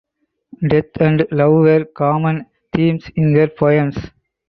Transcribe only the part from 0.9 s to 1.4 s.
and